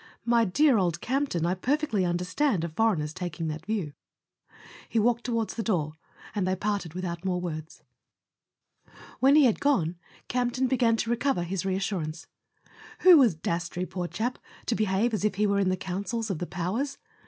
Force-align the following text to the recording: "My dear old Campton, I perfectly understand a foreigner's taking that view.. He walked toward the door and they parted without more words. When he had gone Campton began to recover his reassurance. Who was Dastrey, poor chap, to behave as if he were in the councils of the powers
"My 0.25 0.45
dear 0.45 0.79
old 0.79 0.99
Campton, 0.99 1.45
I 1.45 1.53
perfectly 1.53 2.05
understand 2.05 2.63
a 2.63 2.69
foreigner's 2.69 3.13
taking 3.13 3.49
that 3.49 3.67
view.. 3.67 3.93
He 4.89 4.97
walked 4.97 5.23
toward 5.25 5.51
the 5.51 5.61
door 5.61 5.93
and 6.33 6.47
they 6.47 6.55
parted 6.55 6.95
without 6.95 7.23
more 7.23 7.39
words. 7.39 7.83
When 9.19 9.35
he 9.35 9.45
had 9.45 9.59
gone 9.59 9.97
Campton 10.27 10.65
began 10.65 10.95
to 10.95 11.11
recover 11.11 11.43
his 11.43 11.67
reassurance. 11.67 12.25
Who 13.01 13.15
was 13.19 13.35
Dastrey, 13.35 13.85
poor 13.85 14.07
chap, 14.07 14.39
to 14.65 14.73
behave 14.73 15.13
as 15.13 15.23
if 15.23 15.35
he 15.35 15.45
were 15.45 15.59
in 15.59 15.69
the 15.69 15.77
councils 15.77 16.31
of 16.31 16.39
the 16.39 16.47
powers 16.47 16.97